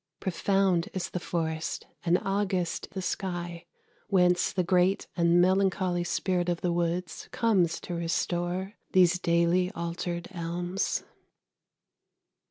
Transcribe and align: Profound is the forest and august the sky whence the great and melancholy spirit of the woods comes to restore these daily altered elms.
Profound 0.19 0.89
is 0.93 1.11
the 1.11 1.19
forest 1.19 1.85
and 2.03 2.17
august 2.25 2.89
the 2.89 3.03
sky 3.03 3.67
whence 4.07 4.51
the 4.51 4.63
great 4.63 5.05
and 5.15 5.39
melancholy 5.39 6.03
spirit 6.03 6.49
of 6.49 6.61
the 6.61 6.73
woods 6.73 7.29
comes 7.31 7.79
to 7.81 7.93
restore 7.93 8.73
these 8.93 9.19
daily 9.19 9.69
altered 9.73 10.27
elms. 10.31 11.03